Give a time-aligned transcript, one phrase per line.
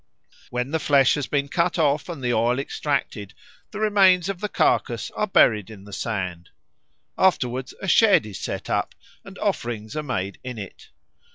[0.49, 3.35] When the flesh has been cut off and the oil extracted,
[3.69, 6.49] the remains of the carcase are buried in the sand.
[7.19, 10.89] After wards a shed is set up and offerings are made in it.